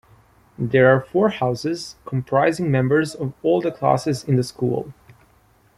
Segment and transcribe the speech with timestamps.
[0.57, 4.95] There are four houses, comprising members of all the classes in the school.